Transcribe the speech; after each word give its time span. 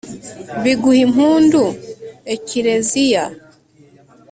biguh'impundu, 0.63 1.61
ekleziya 2.33 3.25